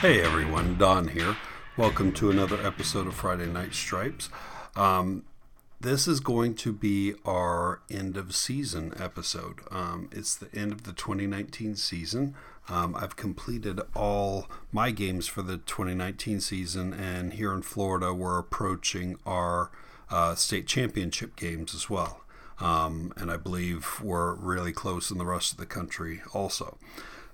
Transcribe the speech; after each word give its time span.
Hey 0.00 0.20
everyone, 0.20 0.78
Don 0.78 1.08
here. 1.08 1.36
Welcome 1.76 2.12
to 2.12 2.30
another 2.30 2.64
episode 2.64 3.08
of 3.08 3.16
Friday 3.16 3.46
Night 3.46 3.74
Stripes. 3.74 4.28
Um, 4.76 5.24
this 5.80 6.06
is 6.06 6.20
going 6.20 6.54
to 6.54 6.72
be 6.72 7.14
our 7.24 7.80
end 7.90 8.16
of 8.16 8.32
season 8.32 8.94
episode. 8.96 9.58
Um, 9.72 10.08
it's 10.12 10.36
the 10.36 10.56
end 10.56 10.70
of 10.70 10.84
the 10.84 10.92
2019 10.92 11.74
season. 11.74 12.36
Um, 12.68 12.94
I've 12.94 13.16
completed 13.16 13.80
all 13.96 14.48
my 14.70 14.92
games 14.92 15.26
for 15.26 15.42
the 15.42 15.56
2019 15.56 16.42
season, 16.42 16.92
and 16.92 17.32
here 17.32 17.52
in 17.52 17.62
Florida, 17.62 18.14
we're 18.14 18.38
approaching 18.38 19.18
our 19.26 19.72
uh, 20.12 20.36
state 20.36 20.68
championship 20.68 21.34
games 21.34 21.74
as 21.74 21.90
well. 21.90 22.20
Um, 22.60 23.12
and 23.16 23.32
I 23.32 23.36
believe 23.36 24.00
we're 24.00 24.34
really 24.34 24.72
close 24.72 25.10
in 25.10 25.18
the 25.18 25.26
rest 25.26 25.50
of 25.50 25.58
the 25.58 25.66
country 25.66 26.22
also. 26.32 26.78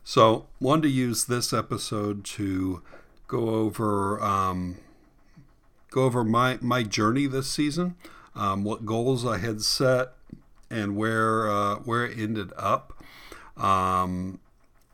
So, 0.07 0.47
wanted 0.61 0.83
to 0.83 0.89
use 0.91 1.25
this 1.25 1.55
episode 1.55 2.25
to 2.27 2.83
go 3.27 3.49
over 3.49 4.23
um, 4.23 4.77
go 5.91 6.05
over 6.05 6.23
my 6.23 6.59
my 6.61 6.83
journey 6.83 7.27
this 7.27 7.51
season, 7.51 7.95
um, 8.35 8.65
what 8.65 8.85
goals 8.85 9.25
I 9.25 9.39
had 9.39 9.63
set, 9.63 10.13
and 10.69 10.95
where 10.95 11.51
uh, 11.51 11.77
where 11.77 12.05
it 12.05 12.19
ended 12.19 12.53
up, 12.55 13.03
um, 13.57 14.41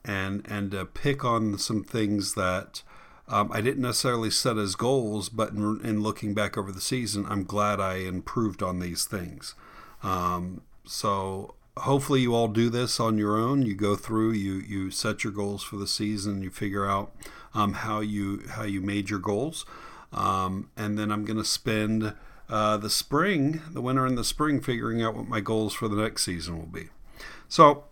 and 0.04 0.46
and 0.48 0.70
to 0.70 0.84
pick 0.84 1.24
on 1.24 1.58
some 1.58 1.82
things 1.82 2.34
that. 2.34 2.82
Um, 3.32 3.52
I 3.52 3.60
didn't 3.60 3.82
necessarily 3.82 4.28
set 4.28 4.58
as 4.58 4.74
goals, 4.74 5.28
but 5.28 5.50
in, 5.52 5.80
in, 5.84 6.02
looking 6.02 6.34
back 6.34 6.58
over 6.58 6.72
the 6.72 6.80
season, 6.80 7.26
I'm 7.28 7.44
glad 7.44 7.78
I 7.78 7.98
improved 7.98 8.60
on 8.60 8.80
these 8.80 9.04
things. 9.04 9.54
Um, 10.02 10.62
so 10.84 11.54
hopefully 11.78 12.20
you 12.20 12.34
all 12.34 12.48
do 12.48 12.68
this 12.68 13.00
on 13.00 13.18
your 13.18 13.36
own. 13.36 13.62
You 13.62 13.74
go 13.74 13.96
through, 13.96 14.32
you 14.32 14.54
you 14.54 14.90
set 14.90 15.24
your 15.24 15.32
goals 15.32 15.62
for 15.62 15.76
the 15.76 15.86
season, 15.86 16.42
you 16.42 16.50
figure 16.50 16.86
out 16.86 17.12
um, 17.54 17.74
how 17.74 18.00
you 18.00 18.44
how 18.50 18.62
you 18.62 18.80
made 18.80 19.10
your 19.10 19.18
goals, 19.18 19.64
um, 20.12 20.70
and 20.76 20.98
then 20.98 21.10
I'm 21.10 21.24
going 21.24 21.38
to 21.38 21.44
spend 21.44 22.14
uh, 22.48 22.76
the 22.76 22.90
spring, 22.90 23.62
the 23.70 23.80
winter 23.80 24.06
and 24.06 24.18
the 24.18 24.24
spring, 24.24 24.60
figuring 24.60 25.02
out 25.02 25.14
what 25.14 25.28
my 25.28 25.40
goals 25.40 25.74
for 25.74 25.88
the 25.88 26.00
next 26.00 26.24
season 26.24 26.58
will 26.58 26.66
be. 26.66 26.88
So. 27.48 27.84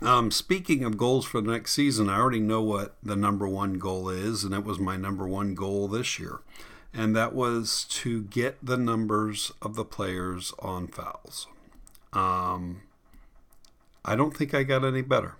Um, 0.00 0.30
speaking 0.30 0.84
of 0.84 0.96
goals 0.96 1.26
for 1.26 1.40
the 1.40 1.50
next 1.50 1.72
season, 1.72 2.08
I 2.08 2.18
already 2.18 2.38
know 2.38 2.62
what 2.62 2.94
the 3.02 3.16
number 3.16 3.48
one 3.48 3.80
goal 3.80 4.08
is, 4.08 4.44
and 4.44 4.54
it 4.54 4.62
was 4.62 4.78
my 4.78 4.96
number 4.96 5.26
one 5.26 5.56
goal 5.56 5.88
this 5.88 6.20
year. 6.20 6.38
And 6.94 7.16
that 7.16 7.34
was 7.34 7.84
to 7.90 8.22
get 8.22 8.64
the 8.64 8.76
numbers 8.76 9.50
of 9.60 9.74
the 9.74 9.84
players 9.84 10.54
on 10.60 10.86
fouls. 10.86 11.48
Um, 12.12 12.82
I 14.04 14.16
don't 14.16 14.36
think 14.36 14.54
I 14.54 14.62
got 14.62 14.84
any 14.84 15.02
better. 15.02 15.36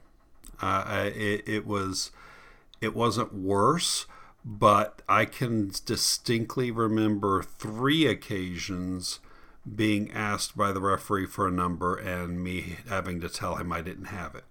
Uh, 0.61 0.85
I, 0.87 1.01
it, 1.15 1.49
it 1.49 1.67
was, 1.67 2.11
it 2.81 2.95
wasn't 2.95 3.33
worse, 3.35 4.07
but 4.45 5.03
I 5.09 5.25
can 5.25 5.71
distinctly 5.85 6.71
remember 6.71 7.43
three 7.43 8.07
occasions 8.07 9.21
being 9.77 10.11
asked 10.13 10.57
by 10.57 10.73
the 10.73 10.81
referee 10.81 11.27
for 11.27 11.47
a 11.47 11.53
number 11.53 11.95
and 11.95 12.43
me 12.43 12.77
having 12.89 13.21
to 13.21 13.29
tell 13.29 13.57
him 13.57 13.73
I 13.73 13.83
didn't 13.83 14.07
have 14.07 14.35
it. 14.35 14.45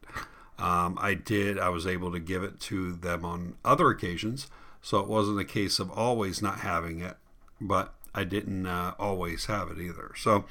Um, 0.60 0.98
I 1.00 1.14
did. 1.14 1.60
I 1.60 1.70
was 1.70 1.86
able 1.86 2.12
to 2.12 2.20
give 2.20 2.44
it 2.44 2.60
to 2.62 2.94
them 2.94 3.24
on 3.24 3.56
other 3.64 3.90
occasions, 3.90 4.48
so 4.82 5.00
it 5.00 5.08
wasn't 5.08 5.40
a 5.40 5.46
case 5.46 5.80
of 5.80 5.92
always 5.92 6.42
not 6.42 6.60
having 6.60 7.00
it, 7.00 7.18
but 7.62 7.94
I 8.14 8.24
didn't 8.24 8.66
uh, 8.66 8.94
always 8.98 9.46
have 9.46 9.70
it 9.70 9.80
either. 9.80 10.12
So, 10.16 10.46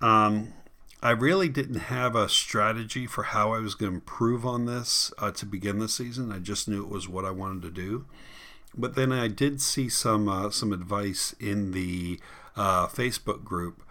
um, 0.00 0.52
I 1.02 1.10
really 1.10 1.48
didn't 1.48 1.76
have 1.76 2.14
a 2.14 2.28
strategy 2.28 3.06
for 3.06 3.22
how 3.24 3.54
I 3.54 3.60
was 3.60 3.74
going 3.74 3.92
to 3.92 3.96
improve 3.96 4.44
on 4.44 4.66
this 4.66 5.12
uh, 5.18 5.30
to 5.32 5.46
begin 5.46 5.78
the 5.78 5.88
season. 5.88 6.30
I 6.30 6.38
just 6.38 6.68
knew 6.68 6.82
it 6.82 6.90
was 6.90 7.08
what 7.08 7.24
I 7.24 7.30
wanted 7.30 7.62
to 7.62 7.70
do. 7.70 8.04
But 8.76 8.96
then 8.96 9.10
I 9.10 9.28
did 9.28 9.62
see 9.62 9.88
some 9.88 10.28
uh, 10.28 10.50
some 10.50 10.72
advice 10.72 11.34
in 11.40 11.72
the 11.72 12.20
uh, 12.54 12.86
Facebook 12.86 13.44
group, 13.44 13.82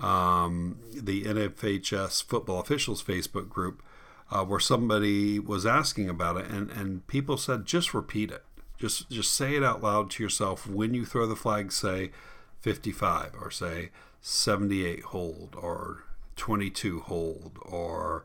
um, 0.00 0.78
the 0.94 1.24
NFHS 1.24 2.24
football 2.24 2.60
officials 2.60 3.02
Facebook 3.02 3.48
group, 3.48 3.82
uh, 4.30 4.44
where 4.44 4.60
somebody 4.60 5.38
was 5.38 5.66
asking 5.66 6.08
about 6.08 6.36
it, 6.38 6.46
and, 6.46 6.70
and 6.70 7.06
people 7.08 7.36
said 7.36 7.66
just 7.66 7.92
repeat 7.92 8.30
it, 8.30 8.44
just 8.78 9.10
just 9.10 9.32
say 9.34 9.56
it 9.56 9.62
out 9.64 9.82
loud 9.82 10.10
to 10.12 10.22
yourself 10.22 10.66
when 10.66 10.94
you 10.94 11.04
throw 11.04 11.26
the 11.26 11.36
flag. 11.36 11.72
Say 11.72 12.10
55 12.60 13.32
or 13.38 13.50
say 13.50 13.90
78 14.22 15.02
hold 15.02 15.56
or 15.60 16.04
22 16.36 17.00
hold 17.00 17.58
or 17.62 18.24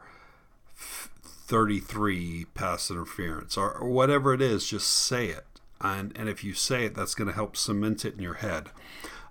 33 0.75 2.45
pass 2.53 2.91
interference 2.91 3.57
or, 3.57 3.87
whatever 3.87 4.33
it 4.33 4.41
is, 4.41 4.67
just 4.67 4.89
say 4.89 5.27
it. 5.27 5.45
And, 5.79 6.11
and 6.17 6.27
if 6.27 6.43
you 6.43 6.53
say 6.53 6.85
it, 6.85 6.95
that's 6.95 7.15
going 7.15 7.27
to 7.27 7.33
help 7.33 7.55
cement 7.55 8.03
it 8.03 8.15
in 8.15 8.21
your 8.21 8.35
head. 8.35 8.69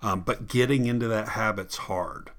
Um, 0.02 0.20
but 0.20 0.48
getting 0.48 0.86
into 0.86 1.08
that 1.08 1.30
habit's 1.30 1.76
hard. 1.76 2.30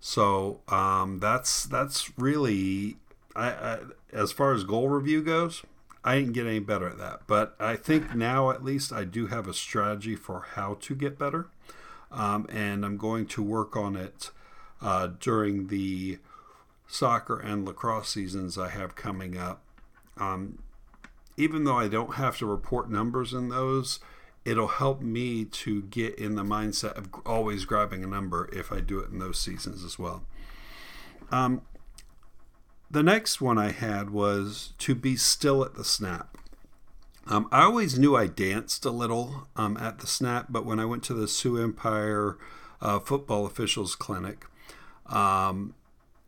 So 0.00 0.60
um, 0.68 1.18
that's 1.20 1.64
that's 1.64 2.12
really, 2.18 2.98
I, 3.34 3.48
I, 3.48 3.78
as 4.12 4.32
far 4.32 4.52
as 4.52 4.64
goal 4.64 4.90
review 4.90 5.22
goes, 5.22 5.62
I 6.04 6.16
didn't 6.16 6.34
get 6.34 6.46
any 6.46 6.58
better 6.58 6.88
at 6.88 6.98
that. 6.98 7.22
But 7.26 7.56
I 7.58 7.76
think 7.76 8.14
now 8.14 8.50
at 8.50 8.62
least 8.62 8.92
I 8.92 9.04
do 9.04 9.28
have 9.28 9.48
a 9.48 9.54
strategy 9.54 10.14
for 10.14 10.46
how 10.54 10.76
to 10.82 10.94
get 10.94 11.18
better. 11.18 11.46
Um, 12.12 12.46
and 12.50 12.84
I'm 12.84 12.98
going 12.98 13.26
to 13.28 13.42
work 13.42 13.76
on 13.76 13.96
it 13.96 14.30
uh, 14.84 15.08
during 15.18 15.68
the 15.68 16.18
soccer 16.86 17.40
and 17.40 17.64
lacrosse 17.64 18.10
seasons 18.10 18.58
I 18.58 18.68
have 18.68 18.94
coming 18.94 19.36
up. 19.36 19.62
Um, 20.18 20.62
even 21.36 21.64
though 21.64 21.78
I 21.78 21.88
don't 21.88 22.14
have 22.14 22.36
to 22.38 22.46
report 22.46 22.90
numbers 22.90 23.32
in 23.32 23.48
those, 23.48 23.98
it'll 24.44 24.68
help 24.68 25.00
me 25.00 25.46
to 25.46 25.82
get 25.82 26.14
in 26.16 26.36
the 26.36 26.44
mindset 26.44 26.92
of 26.92 27.08
always 27.24 27.64
grabbing 27.64 28.04
a 28.04 28.06
number 28.06 28.48
if 28.52 28.70
I 28.70 28.80
do 28.80 29.00
it 29.00 29.10
in 29.10 29.18
those 29.18 29.38
seasons 29.38 29.82
as 29.82 29.98
well. 29.98 30.22
Um, 31.32 31.62
the 32.90 33.02
next 33.02 33.40
one 33.40 33.58
I 33.58 33.72
had 33.72 34.10
was 34.10 34.74
to 34.78 34.94
be 34.94 35.16
still 35.16 35.64
at 35.64 35.74
the 35.74 35.84
snap. 35.84 36.36
Um, 37.26 37.48
I 37.50 37.62
always 37.62 37.98
knew 37.98 38.14
I 38.14 38.26
danced 38.26 38.84
a 38.84 38.90
little 38.90 39.48
um, 39.56 39.78
at 39.78 40.00
the 40.00 40.06
snap, 40.06 40.48
but 40.50 40.66
when 40.66 40.78
I 40.78 40.84
went 40.84 41.02
to 41.04 41.14
the 41.14 41.26
Sioux 41.26 41.60
Empire 41.60 42.36
uh, 42.82 42.98
Football 42.98 43.46
Officials 43.46 43.96
Clinic, 43.96 44.44
um, 45.06 45.74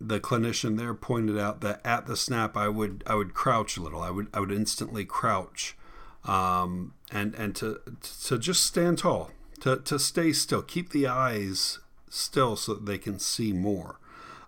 the 0.00 0.20
clinician 0.20 0.76
there 0.76 0.94
pointed 0.94 1.38
out 1.38 1.60
that 1.62 1.80
at 1.84 2.06
the 2.06 2.16
snap 2.16 2.56
I 2.56 2.68
would 2.68 3.02
I 3.06 3.14
would 3.14 3.34
crouch 3.34 3.76
a 3.76 3.82
little. 3.82 4.02
I 4.02 4.10
would 4.10 4.28
I 4.34 4.40
would 4.40 4.52
instantly 4.52 5.04
crouch, 5.04 5.76
um, 6.24 6.94
and 7.10 7.34
and 7.34 7.54
to 7.56 7.80
to 8.28 8.38
just 8.38 8.64
stand 8.64 8.98
tall, 8.98 9.30
to 9.60 9.76
to 9.76 9.98
stay 9.98 10.32
still, 10.32 10.62
keep 10.62 10.90
the 10.90 11.06
eyes 11.06 11.78
still 12.08 12.56
so 12.56 12.74
that 12.74 12.86
they 12.86 12.98
can 12.98 13.18
see 13.18 13.52
more. 13.52 13.98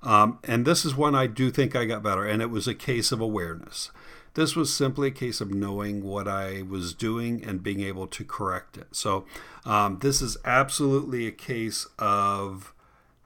Um, 0.03 0.39
and 0.45 0.65
this 0.65 0.84
is 0.84 0.95
one 0.95 1.15
I 1.15 1.27
do 1.27 1.50
think 1.50 1.75
I 1.75 1.84
got 1.84 2.03
better, 2.03 2.25
and 2.25 2.41
it 2.41 2.50
was 2.50 2.69
a 2.69 2.75
case 2.75 3.10
of 3.10 3.21
awareness. 3.21 3.91
This 4.34 4.55
was 4.55 4.72
simply 4.72 5.09
a 5.09 5.12
case 5.12 5.41
of 5.41 5.53
knowing 5.53 6.05
what 6.05 6.28
I 6.28 6.62
was 6.62 6.95
doing 6.95 7.43
and 7.43 7.62
being 7.62 7.81
able 7.81 8.06
to 8.06 8.25
correct 8.25 8.77
it. 8.77 8.87
So, 8.93 9.25
um, 9.65 9.99
this 9.99 10.22
is 10.22 10.37
absolutely 10.45 11.27
a 11.27 11.33
case 11.33 11.87
of 11.99 12.72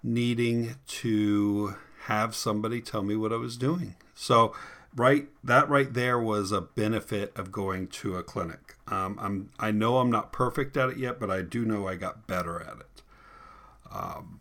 needing 0.02 0.76
to 0.86 1.74
have 2.04 2.34
somebody 2.34 2.80
tell 2.80 3.02
me 3.02 3.16
what 3.16 3.32
I 3.32 3.36
was 3.36 3.56
doing. 3.56 3.94
So, 4.14 4.54
right, 4.96 5.28
that 5.44 5.68
right 5.68 5.92
there 5.92 6.18
was 6.18 6.50
a 6.52 6.60
benefit 6.60 7.32
of 7.36 7.52
going 7.52 7.88
to 7.88 8.16
a 8.16 8.22
clinic. 8.22 8.76
Um, 8.88 9.18
I'm, 9.20 9.50
I 9.58 9.70
know 9.70 9.98
I'm 9.98 10.10
not 10.10 10.32
perfect 10.32 10.76
at 10.76 10.90
it 10.90 10.98
yet, 10.98 11.20
but 11.20 11.30
I 11.30 11.42
do 11.42 11.64
know 11.64 11.86
I 11.86 11.94
got 11.94 12.26
better 12.26 12.60
at 12.60 12.78
it. 12.80 13.02
Um, 13.92 14.38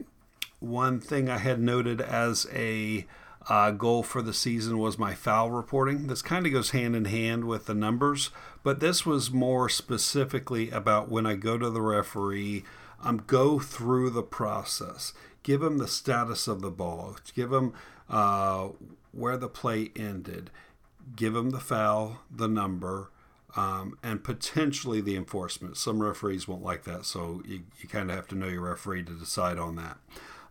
one 0.60 1.00
thing 1.00 1.30
I 1.30 1.38
had 1.38 1.60
noted 1.60 2.02
as 2.02 2.48
a 2.54 3.06
uh, 3.50 3.72
goal 3.72 4.04
for 4.04 4.22
the 4.22 4.34
season 4.34 4.78
was 4.78 5.00
my 5.00 5.14
foul 5.14 5.52
reporting. 5.52 6.08
This 6.08 6.22
kind 6.22 6.46
of 6.46 6.54
goes 6.54 6.72
hand 6.72 6.96
in 6.96 7.06
hand 7.06 7.46
with 7.46 7.66
the 7.66 7.74
numbers, 7.74 8.30
but 8.64 8.80
this 8.80 9.06
was 9.06 9.32
more 9.32 9.68
specifically 9.68 10.70
about 10.70 11.10
when 11.10 11.26
I 11.26 11.36
go 11.36 11.58
to 11.58 11.70
the 11.70 11.82
referee, 11.82 12.64
um, 13.04 13.24
go 13.26 13.60
through 13.60 14.12
the 14.12 14.22
process 14.24 15.14
give 15.44 15.62
them 15.62 15.78
the 15.78 15.88
status 15.88 16.48
of 16.48 16.62
the 16.62 16.72
ball, 16.72 17.18
give 17.36 17.50
them 17.50 17.74
uh, 18.10 18.70
where 19.12 19.38
the 19.38 19.50
play 19.50 19.92
ended, 19.96 20.50
give 21.16 21.34
them 21.34 21.52
the 21.52 21.60
foul, 21.60 22.20
the 22.30 22.48
number, 22.48 23.10
um, 23.56 23.98
and 24.02 24.24
potentially 24.24 25.02
the 25.02 25.16
enforcement. 25.16 25.78
Some 25.78 26.02
referees 26.02 26.48
won't 26.48 26.64
like 26.64 26.84
that, 26.86 27.06
so 27.06 27.42
you, 27.46 27.64
you 27.80 27.90
kind 27.90 28.10
of 28.10 28.16
have 28.16 28.28
to 28.30 28.36
know 28.36 28.48
your 28.48 28.62
referee 28.62 29.04
to 29.04 29.14
decide 29.14 29.58
on 29.58 29.76
that. 29.76 29.98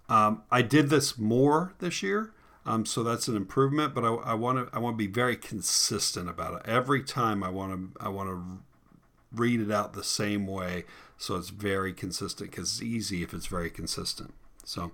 Um, 0.09 0.43
I 0.51 0.63
did 0.63 0.91
this 0.91 1.17
more 1.17 1.73
this 1.79 2.03
year, 2.03 2.33
um, 2.67 2.85
so 2.85 3.03
that's 3.03 3.29
an 3.29 3.37
improvement. 3.37 3.95
But 3.95 4.05
I 4.05 4.35
want 4.35 4.59
to 4.59 4.77
I 4.77 4.81
want 4.81 4.95
to 4.95 4.99
be 4.99 5.07
very 5.07 5.37
consistent 5.37 6.29
about 6.29 6.61
it. 6.61 6.69
Every 6.69 7.03
time 7.03 7.43
I 7.43 7.49
want 7.49 7.95
to 7.95 8.05
I 8.05 8.09
want 8.09 8.29
to 8.29 8.59
read 9.33 9.61
it 9.61 9.71
out 9.71 9.93
the 9.93 10.05
same 10.05 10.47
way, 10.47 10.85
so 11.17 11.37
it's 11.37 11.51
very 11.51 11.93
consistent. 11.93 12.51
Because 12.51 12.73
it's 12.73 12.83
easy 12.83 13.23
if 13.23 13.33
it's 13.33 13.47
very 13.47 13.71
consistent. 13.71 14.35
So 14.71 14.93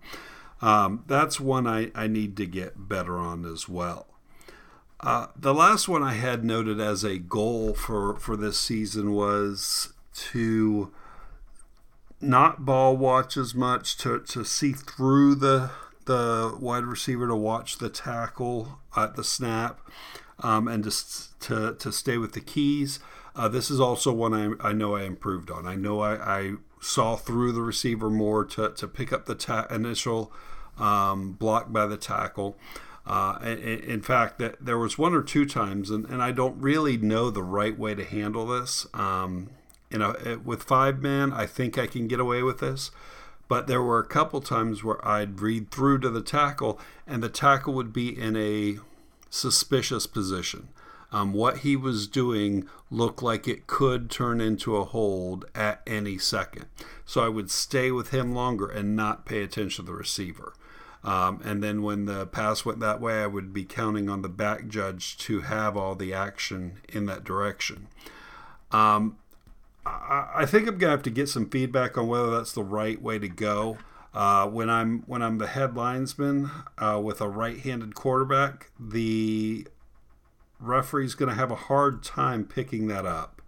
um, 0.61 1.05
that's 1.07 1.39
one 1.39 1.67
I, 1.67 1.91
I 1.95 2.07
need 2.07 2.37
to 2.39 2.47
get 2.47 2.89
better 2.89 3.19
on 3.19 3.45
as 3.45 3.69
well. 3.69 4.07
Uh, 5.01 5.27
the 5.37 5.53
last 5.53 5.89
one 5.89 6.03
I 6.03 6.15
had 6.15 6.45
noted 6.45 6.81
as 6.81 7.05
a 7.05 7.19
goal 7.19 7.75
for, 7.75 8.17
for 8.17 8.37
this 8.37 8.59
season 8.59 9.13
was 9.13 9.93
to 10.15 10.91
not 12.21 12.65
ball 12.65 12.97
watch 12.97 13.37
as 13.37 13.55
much, 13.55 13.99
to, 13.99 14.21
to 14.21 14.45
see 14.45 14.73
through 14.73 15.35
the 15.35 15.71
the 16.07 16.57
wide 16.61 16.85
receiver, 16.85 17.27
to 17.27 17.37
watch 17.37 17.79
the 17.79 17.89
tackle 17.89 18.79
at 18.97 19.17
the 19.17 19.25
snap, 19.25 19.81
um, 20.39 20.69
and 20.69 20.85
just 20.85 21.39
to, 21.41 21.75
to 21.75 21.93
stay 21.93 22.17
with 22.17 22.33
the 22.33 22.41
keys. 22.41 23.01
Uh, 23.35 23.49
this 23.49 23.71
is 23.71 23.81
also 23.81 24.13
one 24.13 24.33
I, 24.33 24.69
I 24.69 24.73
know 24.73 24.95
I 24.95 25.03
improved 25.03 25.51
on. 25.51 25.67
I 25.67 25.75
know 25.75 26.01
I, 26.01 26.15
I 26.15 26.53
saw 26.87 27.17
through 27.17 27.53
the 27.53 27.63
receiver 27.63 28.09
more 28.09 28.45
to, 28.45 28.71
to 28.71 28.87
pick 28.87 29.13
up 29.13 29.27
the 29.27 29.35
ta- 29.35 29.67
initial 29.71 30.33
um, 30.79 31.33
block 31.33 31.73
by 31.73 31.87
the 31.87 31.97
tackle. 31.97 32.57
Uh, 33.05 33.39
in 33.43 34.03
fact, 34.03 34.39
that 34.39 34.57
there 34.65 34.79
was 34.79 34.99
one 34.99 35.15
or 35.15 35.23
two 35.23 35.45
times, 35.47 35.91
and, 35.91 36.05
and 36.07 36.23
I 36.23 36.33
don't 36.33 36.61
really 36.61 36.97
know 36.97 37.31
the 37.31 37.43
right 37.43 37.79
way 37.79 37.95
to 37.95 38.05
handle 38.05 38.47
this. 38.47 38.87
Um, 38.95 39.51
you 39.91 39.99
know, 39.99 40.41
with 40.45 40.65
five 40.65 41.01
man, 41.01 41.33
I 41.33 41.47
think 41.47 41.79
I 41.79 41.87
can 41.87 42.09
get 42.09 42.19
away 42.19 42.43
with 42.43 42.59
this. 42.59 42.91
But 43.49 43.69
there 43.69 43.83
were 43.83 44.01
a 44.01 44.07
couple 44.07 44.41
times 44.41 44.83
where 44.83 45.07
I'd 45.07 45.41
read 45.41 45.71
through 45.71 46.01
to 46.01 46.11
the 46.11 46.23
tackle, 46.23 46.81
and 47.07 47.23
the 47.23 47.29
tackle 47.29 47.75
would 47.75 47.93
be 47.93 48.09
in 48.09 48.37
a 48.37 48.79
suspicious 49.31 50.07
position. 50.09 50.69
Um, 51.13 51.33
what 51.33 51.59
he 51.59 51.77
was 51.77 52.07
doing 52.07 52.69
looked 52.91 53.23
like 53.23 53.47
it 53.47 53.67
could 53.67 54.11
turn 54.11 54.41
into 54.41 54.77
a 54.77 54.85
hold 54.85 55.45
at 55.55 55.81
any 55.87 56.19
second. 56.19 56.67
So 57.05 57.25
I 57.25 57.29
would 57.29 57.51
stay 57.51 57.91
with 57.91 58.11
him 58.11 58.33
longer 58.33 58.67
and 58.67 58.97
not 58.97 59.25
pay 59.25 59.43
attention 59.43 59.85
to 59.85 59.91
the 59.91 59.97
receiver. 59.97 60.53
Um, 61.05 61.41
and 61.45 61.63
then 61.63 61.83
when 61.83 62.07
the 62.07 62.27
pass 62.27 62.65
went 62.65 62.81
that 62.81 63.01
way, 63.01 63.23
I 63.23 63.29
would 63.29 63.53
be 63.53 63.65
counting 63.65 64.09
on 64.09 64.23
the 64.23 64.29
back 64.29 64.67
judge 64.67 65.17
to 65.19 65.43
have 65.43 65.77
all 65.77 65.95
the 65.95 66.13
action 66.13 66.81
in 66.89 67.07
that 67.07 67.23
direction. 67.23 67.87
Um, 68.73 69.17
I, 69.87 70.31
I, 70.35 70.47
think 70.47 70.67
I'm 70.67 70.79
gonna 70.79 70.91
have 70.91 71.05
to 71.05 71.11
get 71.11 71.29
some 71.29 71.49
feedback 71.49 71.97
on 71.97 72.09
whether 72.09 72.31
that's 72.31 72.53
the 72.53 72.65
right 72.65 73.01
way 73.01 73.21
to 73.21 73.29
go. 73.29 73.79
Uh, 74.13 74.49
when 74.49 74.69
I'm 74.69 75.03
when 75.07 75.23
I'm 75.23 75.39
the 75.39 75.47
head 75.47 75.77
linesman 75.77 76.51
uh, 76.79 77.01
with 77.03 77.21
a 77.21 77.29
right-handed 77.29 77.95
quarterback, 77.95 78.71
the 78.81 79.69
referee's 80.61 81.15
going 81.15 81.29
to 81.29 81.35
have 81.35 81.51
a 81.51 81.57
hard 81.57 82.03
time 82.03 82.45
picking 82.45 82.89
that 82.89 83.07
up, 83.07 83.43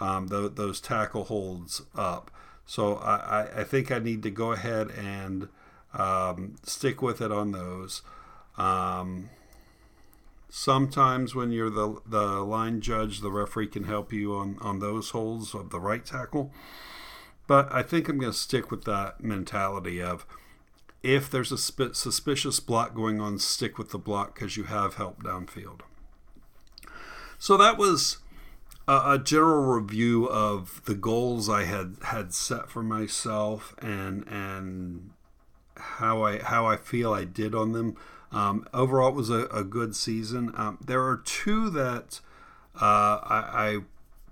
um, 0.00 0.28
the, 0.28 0.48
those 0.48 0.80
tackle 0.80 1.24
holds 1.24 1.82
up. 1.94 2.30
So 2.66 2.96
I, 2.96 3.60
I 3.60 3.64
think 3.64 3.90
I 3.90 3.98
need 3.98 4.22
to 4.22 4.30
go 4.30 4.52
ahead 4.52 4.90
and 4.90 5.48
um, 5.92 6.56
stick 6.62 7.02
with 7.02 7.20
it 7.20 7.30
on 7.30 7.52
those. 7.52 8.02
Um, 8.56 9.30
sometimes 10.48 11.34
when 11.34 11.50
you're 11.50 11.70
the, 11.70 12.00
the 12.06 12.24
line 12.40 12.80
judge, 12.80 13.20
the 13.20 13.30
referee 13.30 13.66
can 13.66 13.84
help 13.84 14.12
you 14.12 14.34
on, 14.34 14.56
on 14.60 14.78
those 14.78 15.10
holds 15.10 15.54
of 15.54 15.70
the 15.70 15.80
right 15.80 16.04
tackle. 16.04 16.52
But 17.46 17.70
I 17.72 17.82
think 17.82 18.08
I'm 18.08 18.18
going 18.18 18.32
to 18.32 18.38
stick 18.38 18.70
with 18.70 18.84
that 18.84 19.22
mentality 19.22 20.00
of 20.00 20.24
if 21.02 21.30
there's 21.30 21.52
a 21.52 21.58
suspicious 21.58 22.60
block 22.60 22.94
going 22.94 23.20
on, 23.20 23.38
stick 23.38 23.76
with 23.76 23.90
the 23.90 23.98
block 23.98 24.34
because 24.34 24.56
you 24.56 24.64
have 24.64 24.94
help 24.94 25.22
downfield. 25.22 25.80
So 27.44 27.58
that 27.58 27.76
was 27.76 28.20
a, 28.88 29.02
a, 29.04 29.18
general 29.22 29.78
review 29.78 30.26
of 30.30 30.80
the 30.86 30.94
goals 30.94 31.50
I 31.50 31.64
had 31.64 31.96
had 32.04 32.32
set 32.32 32.70
for 32.70 32.82
myself 32.82 33.74
and 33.82 34.26
and 34.26 35.10
how 35.76 36.22
I 36.22 36.38
how 36.38 36.64
I 36.64 36.78
feel 36.78 37.12
I 37.12 37.24
did 37.24 37.54
on 37.54 37.72
them. 37.72 37.98
Um, 38.32 38.66
overall, 38.72 39.10
it 39.10 39.14
was 39.14 39.28
a, 39.28 39.44
a 39.48 39.62
good 39.62 39.94
season. 39.94 40.54
Um, 40.56 40.78
there 40.82 41.02
are 41.02 41.18
two 41.18 41.68
that 41.68 42.22
uh, 42.80 43.20
I, 43.22 43.44
I, 43.52 43.78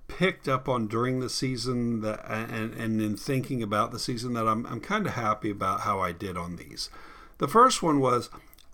picked 0.09 0.49
up 0.49 0.67
on 0.67 0.87
during 0.87 1.21
the 1.21 1.29
season 1.29 2.01
that 2.01 2.25
and, 2.27 2.73
and 2.73 3.03
in 3.03 3.19
thinking 3.19 3.63
about 3.63 3.93
the 3.93 3.99
season 3.99 4.33
that 4.33 4.49
I'm, 4.49 4.65
I'm 4.65 4.81
kind 4.81 5.07
of 5.07 5.13
happy 5.13 5.51
about 5.51 5.81
how 5.81 6.01
I 6.01 6.13
did 6.13 6.39
on 6.39 6.57
these. 6.57 6.89
The 7.37 7.49
first 7.49 7.83
one 7.83 8.01
was 8.01 8.31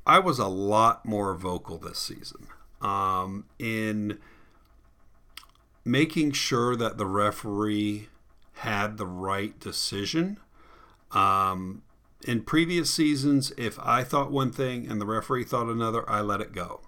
I 0.06 0.20
was 0.20 0.38
a 0.38 0.46
lot 0.46 1.04
more 1.04 1.34
vocal 1.34 1.76
this 1.76 1.98
season 1.98 2.46
um, 2.80 3.44
in 3.58 4.18
making 5.84 6.32
sure 6.32 6.76
that 6.76 6.98
the 6.98 7.06
referee 7.06 8.08
had 8.54 8.98
the 8.98 9.06
right 9.06 9.58
decision. 9.58 10.38
Um, 11.12 11.82
in 12.26 12.42
previous 12.42 12.90
seasons, 12.90 13.52
if 13.56 13.78
I 13.78 14.04
thought 14.04 14.30
one 14.30 14.50
thing 14.50 14.90
and 14.90 15.00
the 15.00 15.06
referee 15.06 15.44
thought 15.44 15.68
another, 15.68 16.08
I 16.10 16.20
let 16.20 16.40
it 16.40 16.52
go. 16.52 16.80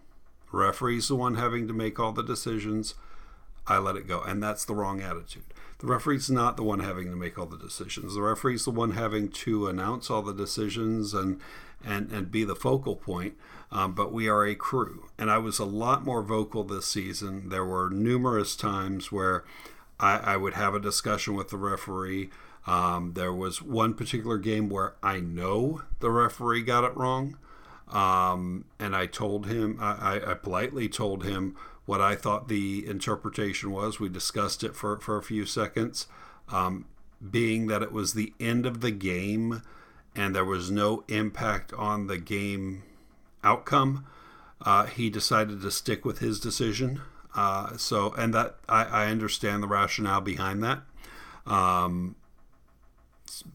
The 0.50 0.58
referee's 0.58 1.08
the 1.08 1.16
one 1.16 1.37
having 1.37 1.69
to 1.69 1.72
make 1.72 1.98
all 1.98 2.12
the 2.12 2.22
decisions. 2.22 2.94
I 3.66 3.78
let 3.78 3.96
it 3.96 4.08
go. 4.08 4.20
And 4.22 4.42
that's 4.42 4.64
the 4.64 4.74
wrong 4.74 5.00
attitude. 5.00 5.44
The 5.78 5.86
referee's 5.86 6.30
not 6.30 6.56
the 6.56 6.62
one 6.62 6.80
having 6.80 7.10
to 7.10 7.16
make 7.16 7.38
all 7.38 7.46
the 7.46 7.56
decisions. 7.56 8.14
The 8.14 8.22
referee's 8.22 8.64
the 8.64 8.70
one 8.70 8.92
having 8.92 9.28
to 9.28 9.66
announce 9.66 10.10
all 10.10 10.22
the 10.22 10.34
decisions 10.34 11.14
and 11.14 11.40
and, 11.82 12.12
and 12.12 12.30
be 12.30 12.44
the 12.44 12.54
focal 12.54 12.94
point. 12.94 13.38
Um, 13.72 13.94
but 13.94 14.12
we 14.12 14.28
are 14.28 14.44
a 14.44 14.54
crew. 14.54 15.08
And 15.16 15.30
I 15.30 15.38
was 15.38 15.58
a 15.58 15.64
lot 15.64 16.04
more 16.04 16.22
vocal 16.22 16.62
this 16.62 16.86
season. 16.86 17.48
There 17.48 17.64
were 17.64 17.88
numerous 17.88 18.54
times 18.54 19.10
where 19.10 19.44
I, 19.98 20.18
I 20.18 20.36
would 20.36 20.54
have 20.54 20.74
a 20.74 20.80
discussion 20.80 21.34
with 21.34 21.48
the 21.48 21.56
referee 21.56 22.28
um, 22.66 23.14
there 23.14 23.32
was 23.32 23.62
one 23.62 23.94
particular 23.94 24.38
game 24.38 24.68
where 24.68 24.94
I 25.02 25.20
know 25.20 25.82
the 26.00 26.10
referee 26.10 26.62
got 26.62 26.84
it 26.84 26.96
wrong. 26.96 27.36
Um, 27.88 28.66
and 28.78 28.94
I 28.94 29.06
told 29.06 29.46
him, 29.46 29.78
I, 29.80 30.20
I, 30.24 30.34
politely 30.34 30.88
told 30.88 31.24
him 31.24 31.56
what 31.90 32.00
I 32.00 32.14
thought 32.14 32.46
the 32.46 32.87
interpretation 32.87 33.72
was. 33.72 33.98
We 33.98 34.08
discussed 34.08 34.62
it 34.62 34.76
for, 34.76 34.96
for 35.00 35.16
a 35.16 35.25
few 35.25 35.44
seconds, 35.44 36.06
um, 36.48 36.84
being 37.32 37.66
that 37.66 37.82
it 37.82 37.90
was 37.90 38.14
the 38.14 38.32
end 38.38 38.64
of 38.64 38.81
the 38.81 38.92
game 38.92 39.62
and 40.14 40.32
there 40.32 40.44
was 40.44 40.70
no 40.70 41.02
impact 41.08 41.72
on 41.72 42.06
the 42.06 42.16
game 42.16 42.84
outcome. 43.42 44.06
Uh, 44.60 44.87
he 44.87 45.10
decided 45.10 45.62
to 45.62 45.70
stick 45.72 46.04
with 46.04 46.20
his 46.20 46.38
decision. 46.38 47.00
Uh, 47.34 47.76
so, 47.76 48.12
and 48.12 48.32
that 48.34 48.54
I, 48.69 48.84
I, 48.84 49.06
understand 49.06 49.60
the 49.60 49.66
rationale 49.66 50.20
behind 50.20 50.62
that. 50.62 50.82
Um, 51.44 52.14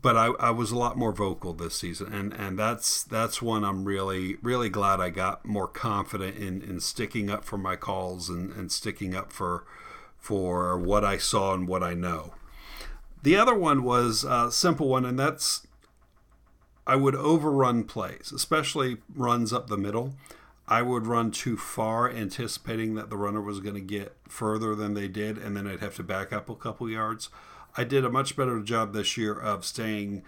but 0.02 0.16
I, 0.16 0.28
I 0.40 0.52
was 0.52 0.72
a 0.72 0.78
lot 0.78 0.98
more 0.98 1.12
vocal 1.12 1.54
this 1.54 1.76
season, 1.76 2.14
and, 2.14 2.34
and 2.34 2.58
that's 2.58 3.04
that's 3.04 3.42
one 3.42 3.64
I'm 3.64 3.86
really 3.86 4.38
really 4.42 4.70
glad 4.70 5.00
I 5.00 5.10
got 5.10 5.46
more 5.46 5.68
confident 5.68 6.38
in, 6.38 6.62
in 6.62 6.80
sticking 6.80 7.30
up 7.30 7.44
for 7.44 7.58
my 7.58 7.76
calls 7.76 8.30
and, 8.30 8.52
and 8.54 8.72
sticking 8.72 9.16
up 9.16 9.32
for 9.32 9.66
for 10.18 10.78
what 10.78 11.04
I 11.06 11.18
saw 11.18 11.54
and 11.54 11.68
what 11.68 11.84
I 11.84 11.94
know. 11.94 12.34
The 13.24 13.36
other 13.36 13.56
one 13.56 13.84
was 13.84 14.24
a 14.24 14.52
simple 14.52 14.88
one, 14.88 15.06
and 15.06 15.18
that's 15.18 15.66
I 16.88 16.96
would 16.96 17.16
overrun 17.16 17.84
plays, 17.84 18.32
especially 18.34 18.98
runs 19.14 19.52
up 19.52 19.68
the 19.68 19.78
middle. 19.78 20.16
I 20.68 20.82
would 20.82 21.06
run 21.06 21.32
too 21.32 21.58
far, 21.58 22.10
anticipating 22.10 22.96
that 22.96 23.10
the 23.10 23.18
runner 23.18 23.42
was 23.42 23.60
going 23.60 23.76
to 23.76 23.82
get 23.82 24.16
further 24.28 24.74
than 24.74 24.94
they 24.94 25.08
did, 25.08 25.38
and 25.38 25.56
then 25.56 25.68
I'd 25.68 25.80
have 25.80 25.96
to 25.96 26.04
back 26.04 26.34
up 26.34 26.50
a 26.50 26.56
couple 26.56 26.90
yards. 26.90 27.30
I 27.78 27.84
did 27.84 28.06
a 28.06 28.10
much 28.10 28.36
better 28.36 28.60
job 28.62 28.94
this 28.94 29.18
year 29.18 29.34
of 29.34 29.66
staying 29.66 30.24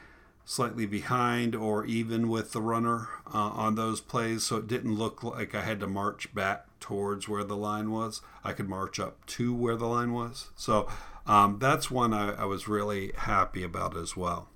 slightly 0.45 0.85
behind 0.85 1.55
or 1.55 1.85
even 1.85 2.29
with 2.29 2.53
the 2.53 2.61
runner 2.61 3.09
uh, 3.33 3.37
on 3.37 3.75
those 3.75 3.99
plays, 3.99 4.43
so 4.45 4.57
it 4.57 4.67
didn't 4.67 4.95
look 4.95 5.23
like 5.23 5.53
I 5.53 5.61
had 5.61 5.79
to 5.81 5.87
march 5.87 6.33
back 6.33 6.65
towards 6.79 7.27
where 7.27 7.43
the 7.43 7.57
line 7.57 7.91
was. 7.91 8.21
I 8.43 8.53
could 8.53 8.69
march 8.69 8.99
up 8.99 9.25
to 9.27 9.53
where 9.53 9.75
the 9.75 9.87
line 9.87 10.13
was. 10.13 10.51
So 10.55 10.87
um, 11.25 11.57
that's 11.59 11.91
one 11.91 12.13
I, 12.13 12.33
I 12.33 12.45
was 12.45 12.67
really 12.67 13.11
happy 13.17 13.63
about 13.63 13.97
as 13.97 14.15
well. 14.15 14.47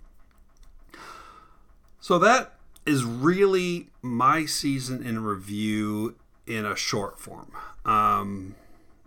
So 1.99 2.17
that 2.19 2.55
is 2.85 3.03
really 3.03 3.89
my 4.01 4.45
season 4.45 5.03
in 5.03 5.23
review 5.23 6.15
in 6.47 6.65
a 6.65 6.75
short 6.75 7.19
form. 7.19 7.51
Um, 7.85 8.55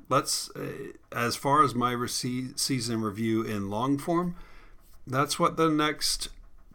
let's 0.08 0.50
uh, 0.56 0.92
as 1.12 1.37
far 1.37 1.62
as 1.62 1.75
my 1.75 1.92
rece- 1.92 2.58
season 2.58 3.02
review 3.02 3.42
in 3.42 3.70
long 3.70 3.99
form 3.99 4.37
that's 5.06 5.38
what 5.38 5.56
the 5.56 5.68
next 5.68 6.28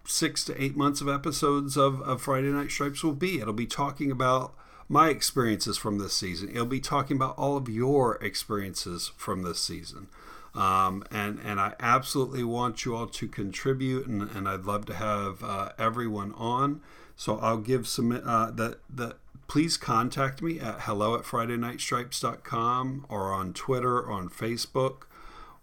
six 0.05 0.43
to 0.43 0.61
eight 0.61 0.75
months 0.75 1.01
of 1.01 1.09
episodes 1.09 1.77
of, 1.77 2.01
of 2.01 2.21
friday 2.21 2.47
night 2.47 2.71
stripes 2.71 3.03
will 3.03 3.13
be. 3.13 3.39
It'll 3.39 3.53
be 3.53 3.67
talking 3.67 4.11
about 4.11 4.53
my 4.89 5.09
experiences 5.09 5.77
from 5.77 5.99
this 5.99 6.13
season. 6.13 6.49
It'll 6.49 6.65
be 6.65 6.79
talking 6.79 7.15
about 7.15 7.37
all 7.37 7.55
of 7.55 7.69
your 7.69 8.15
experiences 8.23 9.11
from 9.15 9.43
this 9.43 9.59
season. 9.59 10.07
Um, 10.55 11.03
and 11.11 11.39
and 11.45 11.59
I 11.59 11.75
absolutely 11.79 12.43
want 12.43 12.83
you 12.83 12.95
all 12.95 13.05
to 13.05 13.27
contribute, 13.27 14.07
and, 14.07 14.23
and 14.31 14.49
I'd 14.49 14.65
love 14.65 14.85
to 14.87 14.95
have 14.95 15.43
uh, 15.43 15.69
everyone 15.77 16.33
on. 16.33 16.81
So 17.15 17.37
I'll 17.37 17.57
give 17.57 17.87
some 17.87 18.11
uh, 18.11 18.49
the 18.49 18.79
the 18.89 19.17
please 19.49 19.77
contact 19.77 20.41
me 20.43 20.59
at 20.59 20.81
hello 20.81 21.15
at 21.15 21.23
fridaynightstripes.com 21.23 23.05
or 23.09 23.33
on 23.33 23.51
Twitter 23.51 23.99
or 23.99 24.11
on 24.11 24.29
Facebook 24.29 25.01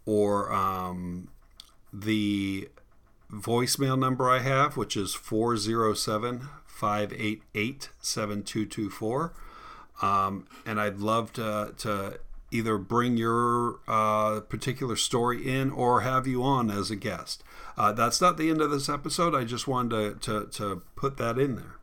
or 0.05 0.53
um, 0.53 1.29
the 1.93 2.69
voicemail 3.33 3.97
number 3.97 4.29
I 4.29 4.41
have, 4.41 4.77
which 4.77 4.97
is 4.97 5.15
407 5.15 6.49
588 6.67 7.89
7224. 8.01 9.33
Um, 10.03 10.47
and 10.67 10.81
I'd 10.81 10.99
love 10.99 11.33
to, 11.35 11.73
to 11.79 12.19
either 12.51 12.79
bring 12.79 13.17
your 13.17 13.79
uh, 13.87 14.41
particular 14.41 14.97
story 14.97 15.49
in 15.49 15.71
or 15.71 16.01
have 16.01 16.27
you 16.27 16.43
on 16.43 16.71
as 16.71 16.91
a 16.91 16.97
guest. 16.97 17.45
Uh, 17.79 17.93
that's 17.93 18.21
not 18.21 18.37
the 18.37 18.51
end 18.51 18.61
of 18.61 18.71
this 18.71 18.89
episode. 18.89 19.35
I 19.35 19.45
just 19.45 19.69
wanted 19.69 20.21
to, 20.23 20.43
to, 20.43 20.47
to 20.51 20.83
put 20.97 21.19
that 21.19 21.39
in 21.39 21.55
there. 21.55 21.77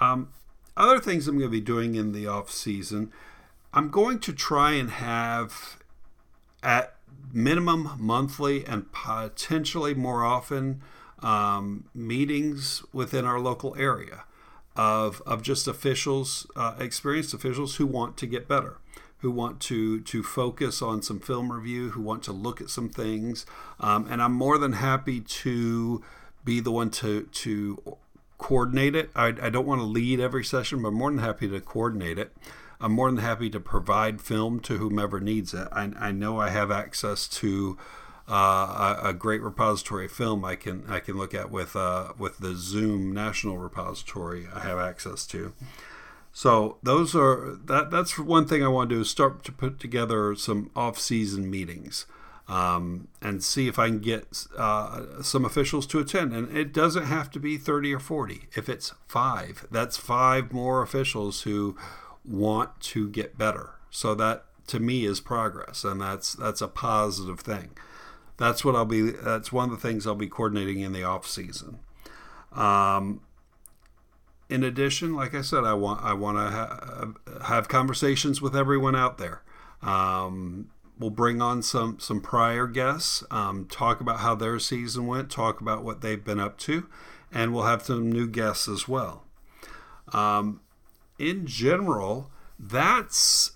Um, 0.00 0.28
other 0.78 0.98
things 0.98 1.28
I'm 1.28 1.38
going 1.38 1.50
to 1.50 1.56
be 1.56 1.60
doing 1.60 1.94
in 1.94 2.12
the 2.12 2.26
off 2.26 2.50
season, 2.50 3.12
I'm 3.72 3.90
going 3.90 4.20
to 4.20 4.32
try 4.32 4.72
and 4.72 4.90
have 4.90 5.78
at 6.62 6.94
minimum 7.32 7.90
monthly 7.98 8.64
and 8.64 8.90
potentially 8.92 9.94
more 9.94 10.24
often 10.24 10.80
um, 11.20 11.84
meetings 11.94 12.82
within 12.92 13.24
our 13.24 13.40
local 13.40 13.74
area 13.76 14.24
of, 14.76 15.20
of 15.26 15.42
just 15.42 15.66
officials, 15.66 16.46
uh, 16.56 16.76
experienced 16.78 17.34
officials 17.34 17.76
who 17.76 17.86
want 17.86 18.16
to 18.16 18.26
get 18.26 18.46
better, 18.48 18.78
who 19.18 19.30
want 19.30 19.60
to 19.60 20.00
to 20.02 20.22
focus 20.22 20.80
on 20.80 21.02
some 21.02 21.18
film 21.18 21.52
review, 21.52 21.90
who 21.90 22.00
want 22.00 22.22
to 22.22 22.32
look 22.32 22.60
at 22.60 22.70
some 22.70 22.88
things, 22.88 23.44
um, 23.80 24.06
and 24.08 24.22
I'm 24.22 24.32
more 24.32 24.56
than 24.58 24.74
happy 24.74 25.20
to 25.20 26.02
be 26.44 26.60
the 26.60 26.70
one 26.70 26.90
to 26.90 27.24
to 27.24 27.96
coordinate 28.38 28.94
it. 28.94 29.10
I, 29.14 29.26
I 29.26 29.50
don't 29.50 29.66
want 29.66 29.80
to 29.80 29.86
lead 29.86 30.20
every 30.20 30.44
session, 30.44 30.82
but 30.82 30.88
I'm 30.88 30.94
more 30.94 31.10
than 31.10 31.18
happy 31.18 31.48
to 31.48 31.60
coordinate 31.60 32.18
it. 32.18 32.32
I'm 32.80 32.92
more 32.92 33.10
than 33.10 33.18
happy 33.18 33.50
to 33.50 33.60
provide 33.60 34.20
film 34.20 34.60
to 34.60 34.78
whomever 34.78 35.20
needs 35.20 35.52
it. 35.52 35.68
I, 35.72 35.90
I 35.98 36.12
know 36.12 36.40
I 36.40 36.50
have 36.50 36.70
access 36.70 37.26
to 37.28 37.76
uh, 38.28 38.98
a, 39.02 39.08
a, 39.08 39.12
great 39.14 39.42
repository 39.42 40.04
of 40.04 40.12
film 40.12 40.44
I 40.44 40.54
can 40.54 40.84
I 40.86 41.00
can 41.00 41.16
look 41.16 41.34
at 41.34 41.50
with 41.50 41.74
uh, 41.74 42.12
with 42.18 42.38
the 42.38 42.54
Zoom 42.54 43.12
National 43.12 43.56
Repository 43.56 44.46
I 44.54 44.60
have 44.60 44.78
access 44.78 45.26
to. 45.28 45.54
So 46.30 46.76
those 46.82 47.16
are 47.16 47.56
that 47.64 47.90
that's 47.90 48.18
one 48.18 48.46
thing 48.46 48.62
I 48.62 48.68
want 48.68 48.90
to 48.90 48.96
do 48.96 49.00
is 49.00 49.10
start 49.10 49.44
to 49.44 49.52
put 49.52 49.80
together 49.80 50.34
some 50.34 50.70
off-season 50.76 51.50
meetings 51.50 52.04
um, 52.48 53.08
and 53.20 53.44
see 53.44 53.68
if 53.68 53.78
I 53.78 53.88
can 53.88 54.00
get 54.00 54.46
uh, 54.56 55.22
some 55.22 55.44
officials 55.44 55.86
to 55.88 55.98
attend. 55.98 56.32
And 56.32 56.56
it 56.56 56.72
doesn't 56.72 57.04
have 57.04 57.30
to 57.32 57.40
be 57.40 57.58
30 57.58 57.94
or 57.94 58.00
40. 58.00 58.48
If 58.56 58.68
it's 58.68 58.94
five, 59.06 59.66
that's 59.70 59.96
five 59.96 60.52
more 60.52 60.82
officials 60.82 61.42
who 61.42 61.76
want 62.24 62.80
to 62.80 63.08
get 63.10 63.36
better. 63.36 63.74
So 63.90 64.14
that 64.14 64.44
to 64.68 64.80
me 64.80 65.04
is 65.04 65.20
progress, 65.20 65.84
and 65.84 66.00
that's 66.00 66.34
that's 66.34 66.60
a 66.60 66.68
positive 66.68 67.40
thing. 67.40 67.70
That's 68.36 68.64
what 68.64 68.76
I'll 68.76 68.84
be. 68.84 69.10
That's 69.10 69.50
one 69.50 69.70
of 69.70 69.80
the 69.80 69.88
things 69.88 70.06
I'll 70.06 70.14
be 70.14 70.28
coordinating 70.28 70.80
in 70.80 70.92
the 70.92 71.04
off 71.04 71.26
season. 71.26 71.80
Um, 72.52 73.22
in 74.48 74.62
addition, 74.62 75.14
like 75.14 75.34
I 75.34 75.40
said, 75.40 75.64
I 75.64 75.74
want 75.74 76.02
I 76.02 76.12
want 76.12 76.38
to 76.38 76.50
ha- 76.50 77.44
have 77.46 77.68
conversations 77.68 78.40
with 78.40 78.54
everyone 78.54 78.94
out 78.94 79.18
there. 79.18 79.42
Um, 79.82 80.70
we'll 80.98 81.10
bring 81.10 81.40
on 81.40 81.62
some 81.62 81.98
some 81.98 82.20
prior 82.20 82.66
guests, 82.66 83.22
um, 83.30 83.66
talk 83.66 84.00
about 84.00 84.20
how 84.20 84.34
their 84.34 84.58
season 84.58 85.06
went, 85.06 85.30
talk 85.30 85.60
about 85.60 85.84
what 85.84 86.00
they've 86.00 86.24
been 86.24 86.40
up 86.40 86.58
to, 86.58 86.88
and 87.32 87.52
we'll 87.52 87.64
have 87.64 87.82
some 87.82 88.10
new 88.10 88.26
guests 88.26 88.68
as 88.68 88.88
well. 88.88 89.24
Um, 90.12 90.60
in 91.18 91.46
general, 91.46 92.30
that's 92.58 93.52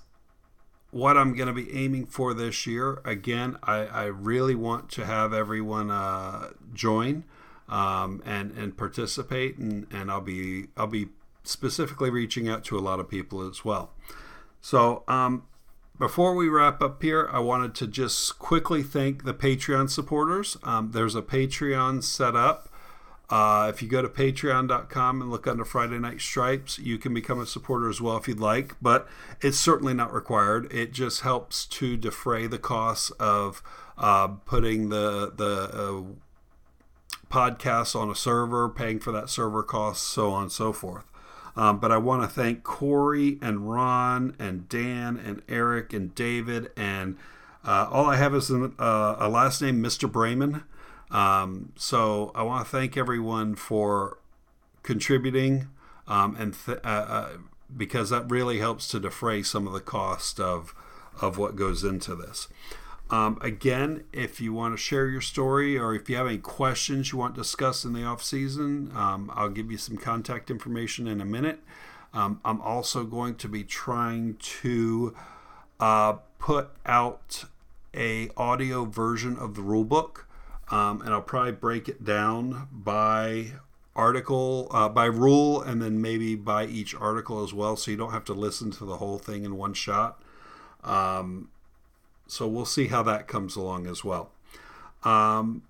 what 0.91 1.17
I'm 1.17 1.35
going 1.35 1.47
to 1.47 1.55
be 1.55 1.73
aiming 1.75 2.07
for 2.07 2.35
this 2.35 2.67
year. 2.67 3.01
Again, 3.05 3.57
I, 3.63 3.87
I 3.87 4.05
really 4.05 4.55
want 4.55 4.91
to 4.91 5.07
have 5.07 5.33
everyone 5.33 5.91
uh, 5.91 6.51
join 6.75 7.25
um, 7.69 8.23
and 8.25 8.53
and 8.53 8.77
participate, 8.77 9.59
and, 9.59 9.87
and 9.91 10.11
I'll 10.11 10.21
be 10.21 10.67
I'll 10.77 10.87
be 10.87 11.09
specifically 11.45 12.11
reaching 12.11 12.49
out 12.49 12.65
to 12.65 12.79
a 12.79 12.81
lot 12.81 13.01
of 13.01 13.09
people 13.09 13.49
as 13.49 13.65
well. 13.65 13.91
So 14.61 15.03
um, 15.09 15.45
before 16.03 16.35
we 16.35 16.49
wrap 16.49 16.83
up 16.83 17.01
here, 17.01 17.31
I 17.31 17.39
wanted 17.39 17.77
to 17.77 17.87
just 17.87 18.37
quickly 18.41 18.83
thank 18.83 19.23
the 19.23 19.33
Patreon 19.33 19.89
supporters. 19.89 20.57
Um, 20.65 20.91
there's 20.91 21.15
a 21.15 21.23
Patreon 21.23 22.03
set 22.03 22.35
up. 22.35 22.69
Uh, 23.31 23.71
if 23.73 23.81
you 23.81 23.89
go 23.89 24.03
to 24.03 24.09
patreon.com 24.09 25.23
and 25.23 25.31
look 25.31 25.47
under 25.47 25.65
Friday 25.65 26.01
Night 26.01 26.21
Stripes, 26.21 26.81
you 26.81 26.99
can 26.99 27.15
become 27.15 27.41
a 27.41 27.47
supporter 27.47 27.89
as 27.89 28.01
well 28.01 28.17
if 28.17 28.27
you'd 28.27 28.41
like, 28.41 28.75
but 28.83 29.07
it's 29.41 29.61
certainly 29.61 29.95
not 29.95 30.13
required. 30.13 30.67
It 30.73 30.91
just 30.91 31.21
helps 31.21 31.67
to 31.67 31.97
defray 31.97 32.49
the 32.49 32.59
costs 32.59 33.11
of 33.21 33.63
uh, 33.97 34.27
putting 34.27 34.89
the, 34.89 35.33
the 35.37 35.71
uh, 35.73 36.03
podcasts 37.33 37.95
on 37.95 38.11
a 38.11 38.17
server, 38.17 38.69
paying 38.69 38.99
for 38.99 39.13
that 39.13 39.31
server 39.31 39.63
cost, 39.63 40.03
so 40.03 40.33
on 40.33 40.43
and 40.43 40.53
so 40.53 40.73
forth. 40.73 41.12
Um, 41.55 41.79
but 41.79 41.93
I 41.93 41.99
want 41.99 42.23
to 42.23 42.29
thank 42.29 42.63
Corey 42.63 43.39
and 43.43 43.71
Ron 43.71 44.35
and 44.39 44.69
Dan 44.69 45.19
and 45.19 45.43
Eric 45.49 45.93
and 45.93 46.15
David 46.15 46.71
and 46.77 47.17
uh, 47.65 47.89
all 47.91 48.07
I 48.07 48.17
have 48.17 48.35
is 48.35 48.51
an, 48.51 48.75
uh, 48.79 49.17
a 49.19 49.29
last 49.29 49.63
name, 49.63 49.83
Mr. 49.83 50.11
Brayman. 50.11 50.65
Um, 51.15 51.73
so 51.77 52.33
I 52.35 52.43
want 52.43 52.65
to 52.65 52.71
thank 52.71 52.97
everyone 52.97 53.55
for 53.55 54.19
contributing, 54.83 55.69
um, 56.09 56.35
and 56.39 56.55
th- 56.55 56.79
uh, 56.83 56.89
uh, 56.89 57.29
because 57.75 58.11
that 58.11 58.31
really 58.31 58.59
helps 58.59 58.89
to 58.89 59.01
defray 59.01 59.43
some 59.43 59.67
of 59.67 59.73
the 59.73 59.81
cost 59.81 60.41
of 60.41 60.75
of 61.21 61.37
what 61.37 61.55
goes 61.55 61.85
into 61.85 62.15
this. 62.15 62.49
Um, 63.13 63.39
again, 63.43 64.05
if 64.13 64.41
you 64.41 64.53
want 64.55 64.73
to 64.73 64.79
share 64.79 65.07
your 65.07 65.21
story 65.21 65.79
or 65.79 65.95
if 65.95 66.09
you 66.09 66.17
have 66.17 66.27
any 66.27 66.39
questions 66.39 67.13
you 67.13 67.19
want 67.19 67.35
discussed 67.35 67.85
in 67.85 67.93
the 67.93 68.03
off 68.03 68.23
season, 68.23 68.91
um, 68.95 69.31
I'll 69.35 69.51
give 69.51 69.71
you 69.71 69.77
some 69.77 69.99
contact 69.99 70.51
information 70.51 71.07
in 71.07 71.21
a 71.21 71.25
minute. 71.27 71.61
Um, 72.15 72.41
I'm 72.45 72.61
also 72.63 73.05
going 73.05 73.35
to 73.37 73.49
be 73.49 73.65
trying 73.65 74.37
to 74.61 75.15
uh, 75.79 76.15
put 76.39 76.71
out 76.87 77.45
a 77.95 78.31
audio 78.37 78.87
version 78.87 79.37
of 79.37 79.55
the 79.55 79.63
rule 79.63 79.85
book 79.85 80.27
um, 80.73 81.03
and 81.03 81.13
I'll 81.13 81.21
probably 81.21 81.53
break 81.53 81.89
it 81.89 82.03
down 82.03 82.67
by 82.73 83.53
article, 83.95 84.69
uh, 84.71 84.89
by 84.89 85.05
rule, 85.05 85.61
and 85.61 85.83
then 85.83 86.01
maybe 86.01 86.35
by 86.35 86.65
each 86.65 86.95
article 86.95 87.45
as 87.45 87.53
well, 87.53 87.77
so 87.77 87.91
you 87.91 87.97
don't 87.99 88.13
have 88.13 88.25
to 88.25 88.33
listen 88.33 88.71
to 88.73 88.87
the 88.87 88.97
whole 88.97 89.19
thing 89.19 89.45
in 89.45 89.59
one 89.59 89.75
shot. 89.75 90.23
Um, 90.83 91.51
so 92.33 92.49
we'll 92.49 92.65
see 92.65 92.87
how 92.87 93.03
that 93.03 93.29
comes 93.29 93.57
along 93.57 93.87
as 93.87 94.03
well. 94.03 94.31
Um, 95.05 95.65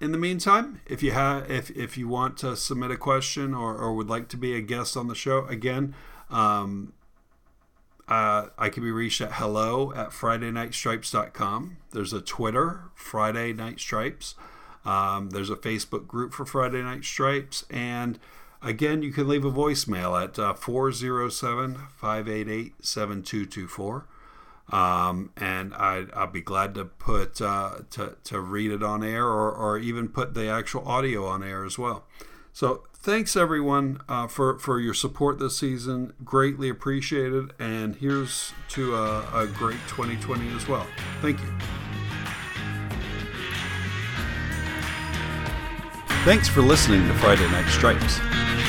in 0.00 0.12
the 0.12 0.18
meantime, 0.18 0.80
if 0.86 1.02
you 1.02 1.10
have, 1.10 1.50
if 1.50 1.70
if 1.70 1.98
you 1.98 2.08
want 2.08 2.38
to 2.38 2.56
submit 2.56 2.90
a 2.90 2.96
question 2.96 3.52
or, 3.52 3.76
or 3.76 3.92
would 3.94 4.08
like 4.08 4.28
to 4.28 4.38
be 4.38 4.54
a 4.54 4.62
guest 4.62 4.96
on 4.96 5.08
the 5.08 5.14
show, 5.14 5.44
again, 5.46 5.94
um, 6.30 6.94
uh, 8.08 8.46
I 8.56 8.70
can 8.70 8.82
be 8.82 8.90
reached 8.90 9.20
at 9.20 9.32
hello 9.32 9.92
at 9.92 10.08
FridayNightStripes.com. 10.08 11.76
There's 11.90 12.14
a 12.14 12.22
Twitter, 12.22 12.84
Friday 12.94 13.52
Night 13.52 13.78
Stripes. 13.78 14.36
Um, 14.86 15.30
there's 15.30 15.50
a 15.50 15.56
Facebook 15.56 16.06
group 16.06 16.32
for 16.32 16.46
Friday 16.46 16.80
Night 16.80 17.04
Stripes. 17.04 17.66
And 17.68 18.18
again, 18.62 19.02
you 19.02 19.12
can 19.12 19.28
leave 19.28 19.44
a 19.44 19.52
voicemail 19.52 20.18
at 20.18 20.38
uh, 20.38 20.54
407 20.54 21.74
588 21.98 22.72
7224. 22.80 24.06
Um, 24.70 25.30
and 25.36 25.74
I, 25.74 26.06
I'll 26.14 26.26
be 26.26 26.42
glad 26.42 26.74
to 26.74 26.84
put 26.84 27.40
uh, 27.40 27.78
to, 27.90 28.16
to 28.24 28.40
read 28.40 28.70
it 28.70 28.82
on 28.82 29.02
air 29.02 29.24
or, 29.24 29.50
or 29.50 29.78
even 29.78 30.08
put 30.08 30.34
the 30.34 30.48
actual 30.48 30.86
audio 30.86 31.26
on 31.26 31.42
air 31.42 31.64
as 31.64 31.78
well. 31.78 32.04
So 32.52 32.84
thanks 32.92 33.36
everyone 33.36 34.00
uh, 34.08 34.26
for 34.26 34.58
for 34.58 34.80
your 34.80 34.94
support 34.94 35.38
this 35.38 35.56
season. 35.56 36.12
Greatly 36.24 36.68
appreciated, 36.68 37.52
and 37.58 37.96
here's 37.96 38.52
to 38.70 38.94
a, 38.96 39.20
a 39.32 39.46
great 39.46 39.78
2020 39.88 40.48
as 40.56 40.68
well. 40.68 40.86
Thank 41.22 41.40
you. 41.40 41.52
Thanks 46.24 46.48
for 46.48 46.60
listening 46.60 47.06
to 47.06 47.14
Friday 47.14 47.46
Night 47.46 47.68
Stripes. 47.68 48.18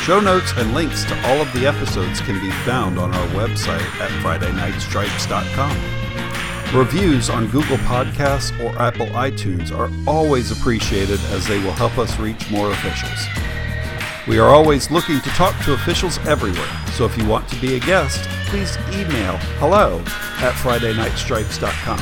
Show 0.03 0.20
notes 0.20 0.53
and 0.58 0.74
links 0.74 1.03
to 1.06 1.15
all 1.27 1.39
of 1.41 1.51
the 1.53 1.68
episodes 1.68 2.20
can 2.22 2.39
be 2.39 2.50
found 2.63 2.98
on 2.98 3.13
our 3.13 3.27
website 3.29 3.86
at 4.00 4.10
FridayNightStripes.com. 4.24 6.77
Reviews 6.77 7.29
on 7.29 7.48
Google 7.48 7.77
Podcasts 7.77 8.58
or 8.63 8.77
Apple 8.82 9.08
iTunes 9.08 9.75
are 9.75 9.89
always 10.08 10.51
appreciated 10.51 11.20
as 11.32 11.46
they 11.48 11.62
will 11.63 11.74
help 11.74 11.98
us 11.98 12.18
reach 12.18 12.50
more 12.50 12.72
officials. 12.72 13.27
We 14.27 14.39
are 14.39 14.50
always 14.50 14.89
looking 14.89 15.20
to 15.20 15.29
talk 15.32 15.62
to 15.65 15.74
officials 15.74 16.18
everywhere, 16.20 16.70
so 16.94 17.03
if 17.06 17.18
you 17.18 17.27
want 17.27 17.50
to 17.50 17.60
be 17.60 17.75
a 17.75 17.79
guest, 17.79 18.24
please 18.46 18.77
email 18.94 19.38
hello 19.58 20.00
at 20.39 20.53
FridayNightStripes.com. 20.53 22.00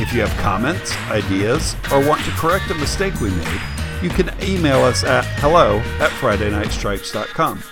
If 0.00 0.12
you 0.12 0.20
have 0.20 0.36
comments, 0.38 0.94
ideas, 1.08 1.74
or 1.92 2.06
want 2.06 2.22
to 2.24 2.30
correct 2.32 2.70
a 2.70 2.74
mistake 2.74 3.20
we 3.20 3.30
made, 3.30 3.60
you 4.02 4.08
can 4.10 4.30
email 4.42 4.84
us 4.84 5.04
at 5.04 5.24
hello 5.40 5.78
at 6.00 6.10
FridayNightStripes.com. 6.10 7.62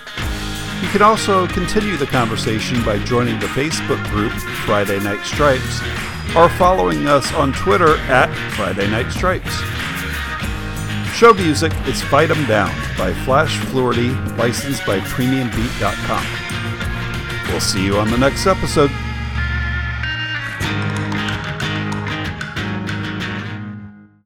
You 0.81 0.89
can 0.89 1.01
also 1.01 1.47
continue 1.47 1.97
the 1.97 2.05
conversation 2.05 2.83
by 2.83 2.99
joining 2.99 3.39
the 3.39 3.47
Facebook 3.47 4.03
group 4.11 4.31
Friday 4.65 4.99
Night 4.99 5.25
Stripes 5.25 5.81
or 6.35 6.49
following 6.49 7.07
us 7.07 7.33
on 7.33 7.53
Twitter 7.53 7.97
at 8.09 8.31
Friday 8.55 8.89
Night 8.89 9.11
Stripes. 9.11 9.55
Show 11.15 11.33
music 11.33 11.73
is 11.87 12.01
Fight 12.01 12.29
'em 12.29 12.45
Down 12.45 12.69
by 12.97 13.13
Flash 13.25 13.57
Fluorty, 13.57 14.13
licensed 14.37 14.85
by 14.85 14.99
PremiumBeat.com. 14.99 16.25
We'll 17.49 17.59
see 17.59 17.83
you 17.83 17.97
on 17.97 18.11
the 18.11 18.17
next 18.17 18.45
episode. 18.45 18.91